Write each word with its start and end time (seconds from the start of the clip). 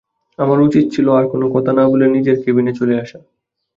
আমার 0.39 0.59
উচিত 0.61 0.85
ছিল 0.93 1.07
আর 1.11 1.25
কোনো 1.27 1.45
কথা 1.55 1.71
না 1.73 1.83
বলে 1.89 2.05
নিজের 2.07 2.37
কেবিনে 2.43 2.73
চলে 2.79 2.95
আসা। 2.99 3.19